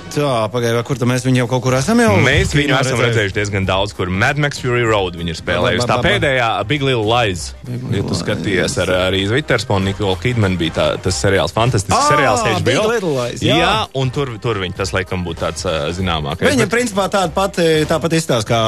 [0.08, 2.14] Tā, pagaidām, kur mēs viņu jau kaut kur esam jau?
[2.24, 3.04] Mēs viņu esam redzējuši?
[3.08, 5.86] redzējuši diezgan daudz, kur Mad Max Fury Road viņa ir spēlējusi.
[5.90, 7.50] Tā pēdējā Big Little Lies,
[7.92, 12.62] ja tu skaties ar Rīzu Vittersponu, Nikolu Kidman bija tā, tas seriāls, fantastisks Ah, seriāls
[12.64, 12.88] Big HBO.
[12.94, 13.60] Little Lies, jā.
[13.60, 15.68] jā, un tur, tur viņa tas laikam būtu tāds
[16.00, 16.48] zināmākais.
[16.48, 18.62] Viņa Bet- principā tāda pati, tāpat izstāsta, kā,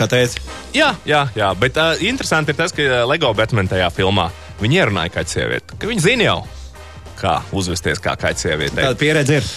[0.00, 0.40] kā teica.
[0.74, 4.30] Jā, jā, jā, bet uh, interesanti ir tas, ka Lego Batman tajā filmā
[4.62, 6.38] viņi ierunāja kā sievieti, ka viņi zina jau,
[7.24, 8.76] kā uzvesties kā kaķa sieviete.
[8.78, 9.50] Tāda pieredze ir.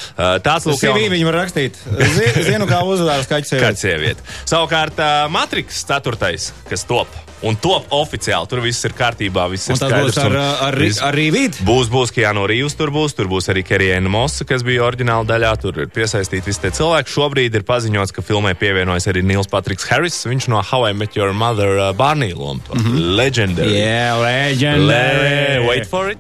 [0.45, 1.11] Tāds lūk, jaunums.
[1.17, 1.79] viņi var rakstīt.
[2.15, 3.55] Zi- Zinu, kā uzvedās kaķis.
[3.59, 4.23] Kāda sieviete.
[4.47, 4.99] Savukārt,
[5.35, 6.51] Matrix 4.
[6.71, 7.11] kas top.
[7.41, 8.47] Un top oficiāli.
[8.49, 9.43] Tur viss ir kārtībā.
[9.51, 10.15] Viss ir skaidrs.
[10.15, 10.35] būs ar,
[10.67, 11.61] ar, viss- ar rīvīti.
[11.67, 15.51] Būs, būs Keanu Reeves, tur būs, tur būs arī Kerijana Mosa, kas bija oriģināla daļā.
[15.61, 17.13] Tur ir piesaistīti visi tie cilvēki.
[17.13, 20.17] Šobrīd ir paziņots, ka filmai pievienojas arī Nils Patriks Harris.
[20.25, 22.61] Viņš no How I Met Your Mother uh, Barney lomu.
[22.73, 23.15] Mm -hmm.
[23.15, 23.77] Legendary.
[23.77, 25.67] Yeah, Le legendary.
[25.67, 26.17] wait for it.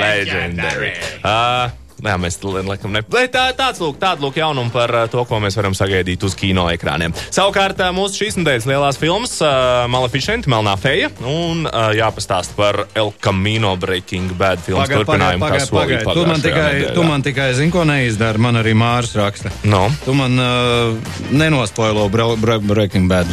[0.00, 0.92] Legendary.
[1.24, 1.70] Uh,
[2.02, 3.04] Jā, mēs laikam ne.
[3.30, 6.64] Tā, tāds lūk, tāda lūk jaunuma par uh, to, ko mēs varam sagaidīt uz kino
[6.72, 7.14] ekrāniem.
[7.30, 12.84] Savukārt uh, mūsu šīs nedēļas lielās filmas uh, Maleficent, Melnā feja un uh, jāpastāst par
[12.98, 15.44] El Camino Breaking Bad filmas Pagaid, pagaid, turpinājumu.
[15.46, 16.10] pagaid, pagaid.
[16.18, 18.42] Tu man tikai, tu man tikai zini, ko neizdara.
[18.42, 19.54] Man arī Mārs raksta.
[19.70, 19.84] No.
[20.02, 23.30] Tu man uh, nenospoilo bra, bra, Breaking Bad.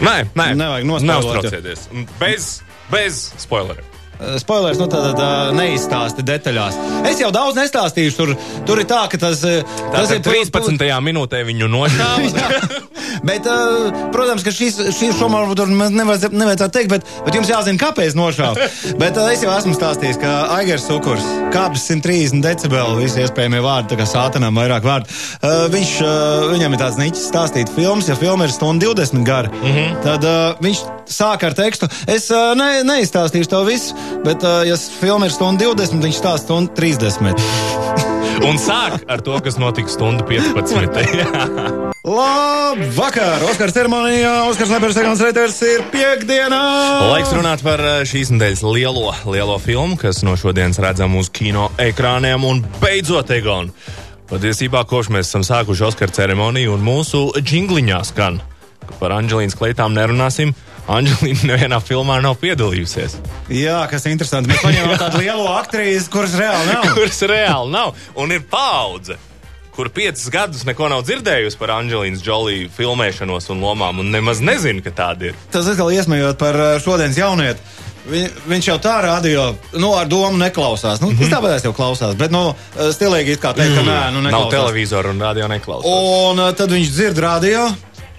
[0.00, 1.86] Nē, nē, Nevajag Neuztraucieties.
[2.18, 2.50] Bez,
[2.90, 3.89] bez spoileriem.
[4.20, 6.76] Uh, Spoilers, nu tad uh, neizstāsti detaļās.
[7.08, 8.16] Es jau daudz nestāstīšu.
[8.18, 8.34] Tur,
[8.68, 10.76] tur ir tā, ka tas, uh, tas Tātad 13.
[11.00, 12.90] minūtē viņu nošāva.
[13.24, 17.80] Bet, uh, protams, ka šīs, šīs šomā varbūt nevajadzētu, nevajadzētu teikt, bet, bet jums jāzina,
[17.80, 18.68] kāpēc nošāva.
[19.02, 23.94] bet uh, es jau esmu stāstījis, ka Aigars Cukurs, kāpnes 130 decibeli, visi iespējamie vārdi,
[23.94, 25.10] tā kā sātanām vairāk vārdu.
[25.40, 29.48] Uh, viņš, uh, viņam ir tāds niķis stāstīt filmas, ja filma ir stunda 20 gara,
[29.48, 30.00] mm -hmm.
[30.04, 31.88] tad uh, viņš sāk ar tekstu.
[32.06, 36.74] Es uh, ne, neizstāstīšu to visu, bet, ja filma ir stunda 20, viņš stāsta stundu
[36.80, 37.34] 30.
[38.40, 41.90] Un sāk ar to, kas notika stundu 15.
[42.00, 43.42] Labvakar!
[43.44, 46.60] Oskars ceremonijā, Oskars Lepers, Egons Reiters ir piekdienā!
[47.12, 52.46] Laiks runāt par šīs nedēļas lielo, lielo filmu, kas no šodienas redzam uz kino ekrāniem
[52.48, 53.68] un beidzot, Egon.
[54.30, 58.40] Patiesībā, kopš mēs esam sākuši Oskara ceremoniju un mūsu jingliņā skan,
[58.86, 60.54] ka par Anģelīnas kleitām nerunāsim.
[60.88, 63.16] Anģelīna nevienā filmā nav piedalījusies.
[63.54, 64.50] Jā, kas ir interesanti.
[64.50, 66.86] Mēs paņēmām tādu lielo aktrīzi, kuras reāli nav.
[66.96, 67.92] Kuras reāli nav.
[68.18, 69.18] Un ir paudze,
[69.76, 74.82] kur piecus gadus neko nav dzirdējusi par Anģelīnas Joliju filmēšanos un lomām, un nemaz nezina,
[74.82, 75.38] ka tāda ir.
[75.54, 77.60] Tas atkal iesmējot par uh, šodienas jaunieti.
[78.10, 79.42] Vi, viņš jau tā radio,
[79.76, 81.02] nu, ar domu neklausās.
[81.02, 81.30] Nu, mm -hmm.
[81.34, 82.54] Tāpēc jau klausās, bet, nu,
[82.96, 84.50] stilīgi it kā teikt, ka nē, nu, Nav neklausās.
[84.50, 85.84] televizoru un radio neklausās.
[85.84, 87.68] Un uh, tad viņš dzird radio.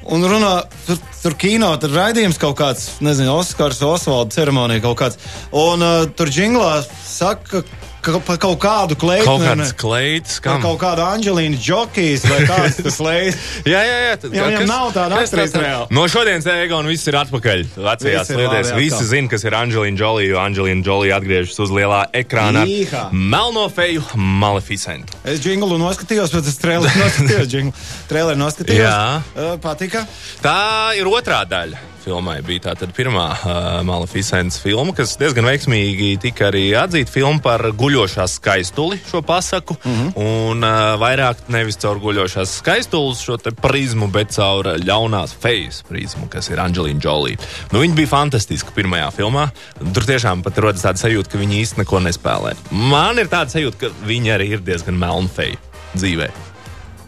[0.10, 0.54] Un runā,
[0.88, 5.20] tur, tur kino, tur raidījums kaut kāds, nezinu, Oskars, Osvalda ceremonija kaut kāds.
[5.54, 9.26] Un uh, tur džinglā saka, ka par kaut kādu kleitu.
[9.28, 13.38] Kaut kāds kleits, Kā kaut kāda Anģelīna Džokijas vai kāds tas leids.
[13.72, 14.16] Jā, jā, jā.
[14.24, 15.88] tad- Jā, viņam kas- nav tāda tas- reāli.
[15.92, 18.74] No šodienas Egon viss ir atpakaļ vecajās sliedēs.
[18.80, 23.08] Visi zina, kas ir Anģelīna Jolija, jo Anģelīna Jolija atgriežas uz lielā ekrāna Īhā.
[23.12, 25.14] melno feju Maleficentu.
[25.24, 27.48] Es džinglu noskatījos, bet es traileri noskatījos.
[27.54, 27.74] džinglu.
[28.10, 28.82] Traileri noskatījos.
[28.82, 29.22] Jā.
[29.36, 30.06] Uh, patika.
[30.42, 30.58] Tā
[30.98, 31.78] ir otrā daļa.
[32.02, 37.12] Filmai bija tā pirmā uh, Maleficents filma, kas diezgan veiksmīgi tika arī atzīta.
[37.14, 39.76] Filma par guļošās skaistuli, šo pasaku.
[39.84, 40.12] Mm -hmm.
[40.50, 46.50] Un uh, vairāk nevis caur guļošās skaistules šo prizmu, bet caur ļaunās fejas prizmu, kas
[46.50, 47.38] ir Anģelīna Jolija.
[47.72, 49.50] Nu, viņa bija fantastiska pirmajā filmā.
[49.94, 52.56] Tur tiešām pat rodas tāda sajūta, ka viņi īsti neko nespēlē.
[52.72, 55.58] Man ir tāda sajūta, ka viņa arī ir diezgan melna feja
[55.96, 56.30] dzīvē.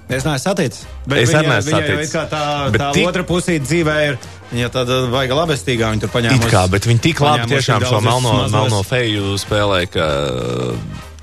[0.09, 0.83] Es neesmu saticis.
[0.83, 2.07] Es arī viņa- neesmu viņa saticis.
[2.07, 4.17] it kā Tā, Bet tā tik- otra pusīte dzīvē ir.
[4.53, 5.89] Viņa tāda vaiga labestīgā.
[5.95, 6.37] Viņa tur paņēma.
[6.37, 10.11] It kā, bet viņi tik labi tiešām šo melno, melno feju spēlē, ka.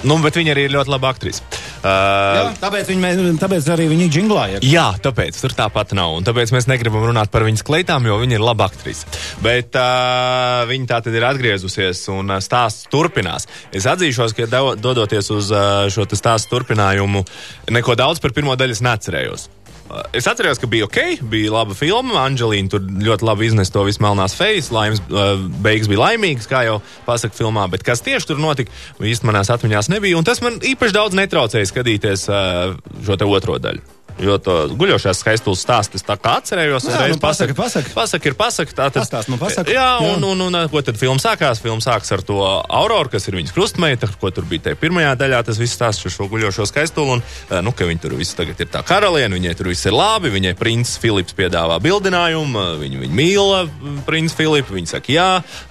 [0.00, 1.44] Nu, bet viņa arī ir ļoti laba aktrise.
[1.44, 4.58] Jā, Uh, tāpēc, viņi, tāpēc arī viņi džinglāja.
[4.68, 6.12] Jā, tāpēc tur tāpat nav.
[6.18, 9.08] Un tāpēc mēs negribam runāt par viņas kleitām, jo viņa ir laba aktrise.
[9.40, 13.48] Bet uh, viņa tā tad ir atgriezusies un uh, stāsts turpinās.
[13.72, 17.24] Es atzīšos, ka do- dodoties uz uh, šo stāstu turpinājumu,
[17.72, 19.48] neko daudz par pirmo daļu es neatcerējos.
[19.90, 22.24] Uh, Es atceros, ka bija ok, bija laba filma.
[22.24, 24.70] Anģelīna tur ļoti labi iznesa to visu melnās fejas.
[24.74, 27.66] Laimes uh, beigas bija laimīgas, kā jau pasaka filmā.
[27.72, 30.18] Bet kas tieši tur notika, īstenībā manās atmiņās nebija.
[30.18, 32.76] Un tas man īpaši daudz netraucēja skatīties uh,
[33.06, 33.99] šo otro daļu.
[34.20, 36.84] Jo to guļošās skaistules stāstu es tā kā atcerējos.
[36.84, 37.92] Jā, uzreiz nu, pasaka, pasaka.
[37.96, 38.74] Pasaka ir pasaka.
[38.76, 39.72] Tā tad, Pastāst, nu, pasaka.
[39.72, 40.10] Jā, Jā.
[40.12, 41.62] un, un, un ko tad filma sākās?
[41.62, 45.40] Filma sākas ar to Auroru, kas ir viņas krustmeita, ko tur bija tajā pirmajā daļā.
[45.48, 47.16] Tas viss stāsts par šo guļošo skaistuli.
[47.16, 49.96] Un, eh, nu, ka viņi tur visi tagad ir tā karaliene, viņai tur viss ir
[49.96, 50.32] labi.
[50.34, 53.70] Viņai princis Filips piedāvā bildinājumu, viņa, viņa mīl
[54.06, 54.76] princis Filipu.
[54.76, 55.30] Viņa saka, jā,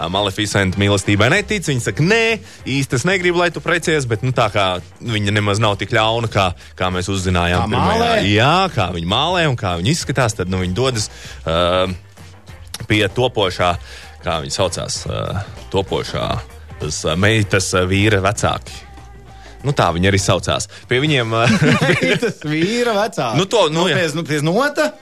[0.09, 1.69] Maleficenta mīlestībai netic.
[1.69, 2.23] Viņa saka, nē,
[2.65, 4.67] īsti es negribu, lai tu precies, bet nu, tā kā
[5.05, 7.69] viņa nemaz nav tik ļauna, kā, kā mēs uzzinājām.
[7.69, 8.38] Kā pirmajā.
[8.39, 11.09] Jā, kā viņa mālē un kā viņa izskatās, tad nu, viņa dodas
[11.43, 11.91] uh,
[12.87, 13.73] pie topošā,
[14.23, 15.41] kā viņa saucās, uh,
[15.73, 16.27] topošā
[16.79, 18.85] tas, uh, meitas uh, vīra vecāki.
[19.67, 20.69] Nu, tā viņi arī saucās.
[20.87, 21.57] Pie viņiem uh,
[22.23, 23.35] Tas vīra vecāks.
[23.35, 24.93] Nu, to, nu, pēc, nu, pēc nota.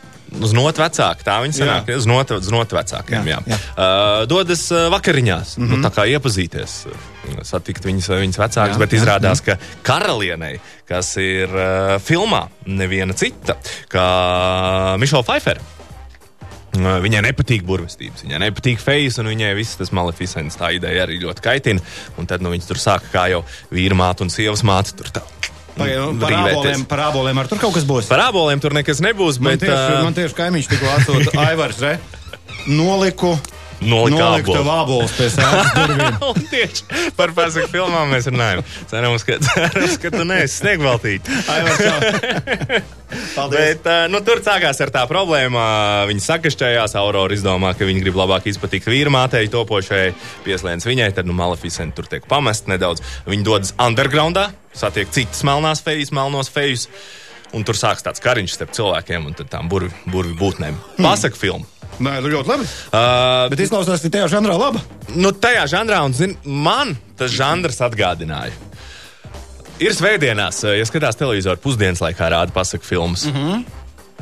[0.41, 1.25] Uz notu vecāku.
[1.25, 1.99] Tā viņi sanāk, Jā.
[2.01, 3.21] uz notu, uz notu vecākiem.
[3.21, 3.53] Jā, Jā, jā.
[3.53, 3.59] jā.
[3.73, 5.77] Uh, dodas vakariņās, mm -hmm.
[5.77, 6.75] nu, tā kā iepazīties,
[7.43, 13.13] satikt viņas, viņas vecākus, Jā, bet jā, izrādās, ka karalienei, kas ir uh, filmā, neviena
[13.13, 13.57] cita,
[13.91, 14.05] kā
[14.97, 15.57] Mišela Pfeiffer.
[15.57, 15.77] Uh,
[16.77, 21.41] Viņai nepatīk burvestības, viņai nepatīk fejas, un viņai viss tas maleficents, tā ideja arī ļoti
[21.41, 21.81] kaitina.
[22.17, 24.93] Un tad nu, viņas tur sāka kā jau vīra māte un sievas māte.
[24.97, 25.23] Tur tā.
[25.77, 26.53] Pagaid, Par rīvēties.
[26.57, 28.07] aboliem, par aboliem ar tur kaut kas būs.
[28.09, 31.79] Par aboliem tur nekas nebūs, Man bet tieši, ā, man tieši kaimiņš tikko atsūta Aivars,
[31.85, 31.97] re?
[32.79, 33.35] Noliku.
[34.57, 36.15] Tev ābolus pie sēdes durvīm.
[36.51, 38.63] Tieši par pasaku filmām mēs runājam.
[38.89, 40.57] Cerams, ka, cerams, ka tu neesi.
[43.37, 43.53] Paldies.
[43.53, 45.67] Bet, uh, nu, tur sākās ar tā problēma.
[46.09, 50.09] Viņi sakašķējās, Aurora izdomā, ka viņi grib labāk izpatikt vīrmātei, topošai
[50.47, 51.13] pieslēdz viņai.
[51.19, 53.05] Tad, nu, Maleficent tur tiek pamest nedaudz.
[53.29, 56.89] Viņi dodas undergroundā, satiek citas melnās fejas, melnos fejus.
[57.55, 60.75] Un tur sākas tāds kariņš starp cilvēkiem un tām burvi, burvi būtnēm.
[60.99, 61.76] Pasaka filmu.
[61.97, 62.67] Nē, nu ļoti labi.
[62.91, 64.83] Uh, Bet izklausās, ka tajā žanrā laba.
[65.15, 68.53] nu, tajā žanrā, un zin, man tas žanrs atgādināja.
[69.81, 73.25] Ir svētdienās, ja skatās televizoru pusdienas laikā, rāda pasaku filmas.
[73.25, 73.65] Mm -hmm.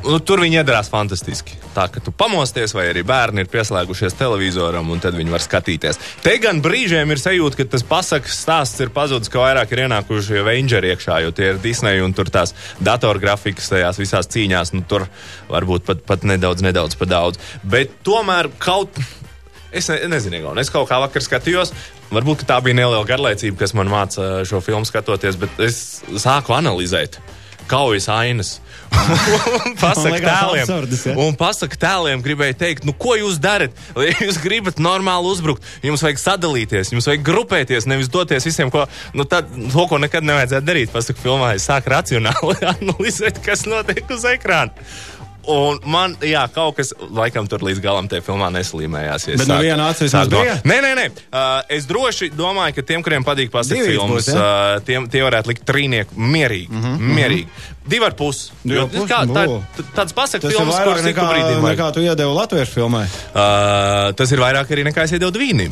[0.04, 1.56] Nu, tur viņi iedarās fantastiski.
[1.74, 6.00] Tā kā tu pamosties, vai arī bērni ir pieslēgušies televizoram, un tad viņi var skatīties.
[6.24, 10.40] Te gan brīžiem ir sajūta, ka tas pasakas stāsts ir pazudis, ka vairāk ir ienākuši
[10.42, 12.54] Avengers iekšā, jo tie ir Disney un tur tās
[12.84, 14.74] datorgrafikas tajās visās cīņās.
[14.76, 15.06] Nu, tur
[15.52, 17.40] varbūt pat, pat nedaudz, nedaudz pa daudz.
[17.64, 19.00] Bet tomēr kaut.
[19.76, 21.74] Es ne, nezinu, Igaun, es kaut kā vakar skatījos.
[22.14, 25.80] Varbūt tā bija neliela garlaicība, kas man māca šo filmu skatoties, bet es
[26.22, 27.18] sāku analizēt
[27.70, 28.56] kaujas ainas.
[29.66, 31.14] un pasaka tēliem, ja?
[31.20, 33.74] un pasaka tēliem, gribēju teikt, nu, ko jūs darat?
[34.26, 39.26] Jūs gribat normāli uzbrukt, jums vajag sadalīties, jums vajag grupēties, nevis doties visiem, ko, nu,
[39.28, 40.94] tad, to, ko nekad nevajadzētu darīt.
[40.94, 44.86] Pasaka, filmā es sāku racionāli analizēt, kas notiek uz ekrāna.
[45.46, 49.28] Un man, jā, kaut kas laikam tur līdz galam tajā filmā neslīmējās.
[49.30, 50.56] ja Bet no viena vismaz domāt- bija?
[50.64, 51.06] Nē, nē, nē.
[51.30, 54.34] Uh, es droši domāju, ka tiem, kuriem patīk Divīgs filmas, ja?
[54.34, 56.68] uh, tiem, tie varētu likt trīnieku mierīgi.
[56.70, 57.46] Mm -hmm, mierīgi.
[57.86, 58.50] Divi ar pusi.
[58.64, 59.06] Jo ar pusi?
[59.12, 61.22] kā tā- Tāds Tas ir filmas, kuras nekā,
[61.62, 61.78] vajag.
[61.78, 63.04] nekā tu iedevi latviešu filmai.
[63.34, 65.70] Uh, tas ir vairāk arī nekā es iedevu Dvīnim.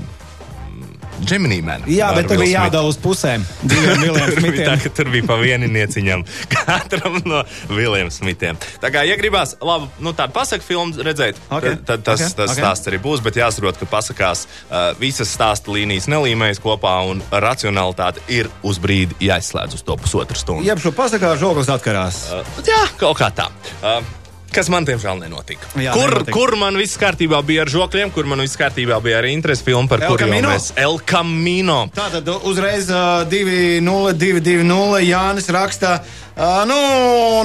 [1.23, 1.85] Gemini Man.
[1.91, 3.45] Jā, bet Will bija jādala uz pusēm.
[3.71, 6.25] Tur bija tā, tur bija pa vienu nieciņam
[6.55, 8.59] katram no Viljam Smitiem.
[8.83, 12.37] Tā kā, ja gribās labu, nu, tādu pasaku filmu redzēt, Ok, tad, tad tas, ok,
[12.41, 12.59] tas ok.
[12.59, 18.25] stāsts arī būs, bet jāsaprot, ka pasakās uh, visas stāsta līnijas nelīmējas kopā un racionalitāte
[18.33, 20.67] ir uz brīdi jāizslēdz uz to pusotru stundu.
[20.67, 22.27] Jeb šo pasakā žoglis atkarās.
[22.33, 23.51] Uh, jā, kaut kā tā.
[23.81, 24.24] Uh,
[24.55, 25.67] Kas man, diemžēl, nenotika.
[25.75, 26.35] Jā, kur, nenotika.
[26.37, 29.91] kur man viss kārtībā bija ar žokļiem, kur man viss kārtībā bija ar interesi filmu,
[29.91, 31.81] par El kuriem mēs El Camino.
[31.95, 35.97] Tātad uzreiz uh, 2-0-2-2-0 Jānis raksta.
[36.35, 36.79] Uh, nu,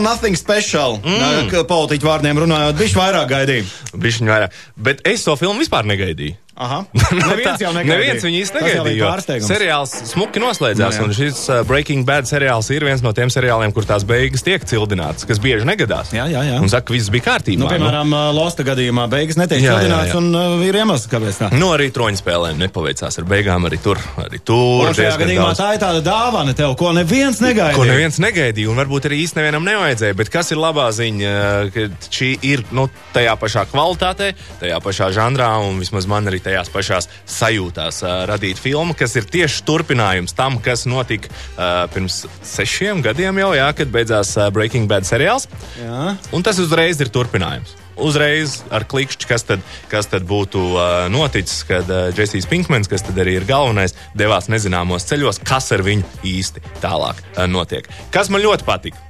[0.01, 0.99] nothing special.
[1.03, 1.53] Mm.
[1.69, 3.65] Politiķu vārdiem runājot, viņš vairāk gaidīja.
[3.93, 4.61] Bišķiņ vairāk.
[4.77, 6.37] Bet es to filmu vispār negaidīju.
[6.59, 6.83] Aha.
[7.09, 8.19] Nu, Neviens tā- jau negaidīja.
[8.19, 9.39] Neviens viņu negaidīja.
[9.47, 11.07] Seriāls smuki noslēdzās, Nu, jā.
[11.07, 14.63] un šis uh, Breaking Bad seriāls ir viens no tiem seriāliem, kur tās beigas tiek
[14.67, 16.11] cildinātas, kas bieži negadās.
[16.15, 16.59] Jā, jā, jā.
[16.61, 17.63] Un saka, ka viss bija kārtībā.
[17.63, 19.77] Nu, piemēram, uh, Losta gadījumā beigas netiek jā.
[20.19, 21.49] un uh, ir iemesls, kāpēc tā.
[21.55, 23.99] Nu, arī troņa spēlēm nepaveicās ar beigām, arī tur.
[24.21, 25.61] Arī tur šajā gadījumā daudz.
[25.63, 27.77] tā ir tāda dāvana tev, ko neviens negaidīja.
[27.79, 30.17] Ko neviens negaidīja, un varbūt arī īsti nevienam nevajadzēja.
[30.19, 31.33] Bet kas ir labā ziņa,
[31.75, 36.73] ka šī ir nu, tajā pašā kvalitātē, tajā pašā žanrā, un vismaz man arī tajās
[36.73, 41.31] pašās sajūtās radīt filmu, kas ir tieši turpinājums tam, kas notika
[41.93, 45.47] pirms sešiem gadiem jau, jā, kad beidzās Breaking Bad seriāls.
[45.79, 46.15] Jā.
[46.35, 47.77] Un tas uzreiz ir turpinājums.
[47.99, 53.03] Uzreiz ar klikšķi, kas tad, kas tad būtu uh, noticis, kad uh, Jessijs Pinkmans, kas
[53.03, 57.89] tad arī ir galvenais, devās nezināmos ceļos, kas ar viņu īsti tālāk uh, notiek.
[58.15, 59.03] Kas man ļoti patika.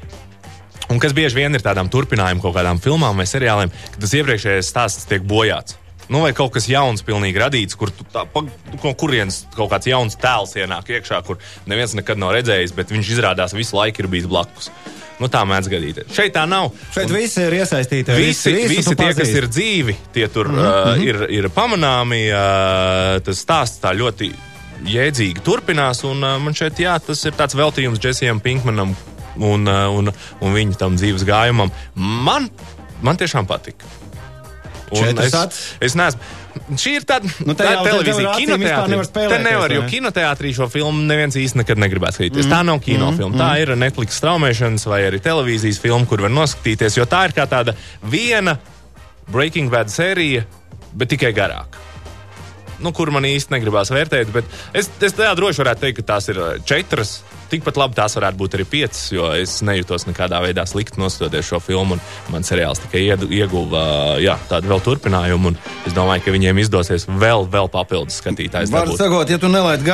[0.90, 4.74] Un kas bieži vien ir tādām turpinājumam kaut kādām filmām vai seriāliem, kad tas iepriekšējais
[4.74, 5.78] stāsts tiek bojāts.
[6.10, 10.18] Nu, vai kaut kas jauns, pilnīgi radīts, kur tā, pa, no kurienes kaut kāds jauns
[10.18, 11.38] tēls ienāk iekšā, kur
[11.70, 14.72] neviens nekad nav redzējis, bet viņš izrādās visu laiku ir bijis blakus.
[15.20, 16.10] Nu, tā mēdz gadīties.
[16.16, 16.72] Šeit tā nav.
[16.96, 18.16] Šeit visi ir iesaistīti.
[18.16, 20.96] Visi, visi, visi tie, kas ir dzīvi, tie tur mm -hmm.
[20.96, 22.22] uh, ir, ir pamanāmi.
[22.32, 24.32] Uh, tas stāsts tā ļoti
[24.88, 26.04] jēdzīgi turpinās.
[26.08, 28.96] Un, uh, man šeit, jā, tas ir tāds veltījums Džesijam Pinkmanam
[29.36, 31.72] un, uh, un, un viņa tam dzīves gājumam.
[31.96, 32.50] Man,
[33.02, 33.99] man tiešām patika.
[34.92, 36.22] Es, es neesmu.
[36.80, 39.04] Šī ir tāda Nu, tā te televīzija, vispār nevar kinoteātrī.
[39.08, 42.48] spēlēties, Te nevar, jo kinoteātrī šo filmu neviens īsti nekad negribētu skatīties.
[42.48, 42.54] Mm.
[42.54, 43.34] Tā nav kinofilma.
[43.36, 43.42] Mm.
[43.44, 47.46] Tā ir Netflix straumēšanas vai arī televīzijas filma, kur var noskatīties, jo tā ir kā
[47.50, 48.58] tāda viena
[49.30, 50.44] Breaking Bad sērija,
[50.98, 51.86] bet tikai garāka.
[52.80, 56.30] Nu, kur man īsti negribās vērtēt, bet es, es tā droši varētu teikt, ka tās
[56.32, 57.20] ir uh, četras.
[57.50, 61.60] Tikpat labi tās varētu būt arī piecas, jo es nejūtos nekādā veidā slikti nostoties šo
[61.64, 61.98] filmu.
[62.30, 63.82] Man seriāls tikai ieguva
[64.22, 65.58] jā, tādu vēl turpinājumu, un
[65.90, 68.74] es domāju, ka viņiem izdosies vēl, vēl papildus skatītājs.
[68.74, 69.86] Var sakot, ja tu nelaid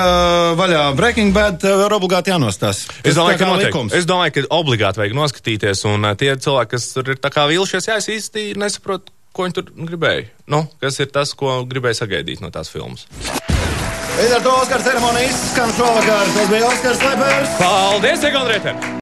[0.60, 2.86] vaļā Breaking Bad, tev ir obligāti jānostās.
[3.04, 3.86] Es domāju, ka noteikti.
[3.98, 7.48] Es domāju, ka obligāti vajag noskatīties, un uh, tie cilvēki, kas tur ir tā kā
[7.50, 10.30] vilšies, jā, es īsti nesaprotu, ko viņi tur gribēja.
[10.52, 13.08] Nu, kas ir tas, ko gribēja sagaidīt no tās filmas?
[14.16, 16.30] Līdz ar to Oskara ceremonija izskan šovakar.
[16.38, 17.56] Tas bija Oskars Lepers.
[17.60, 18.76] Paldies, Egondrētē!